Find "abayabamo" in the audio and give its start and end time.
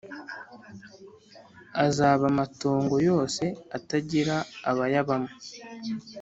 4.69-5.31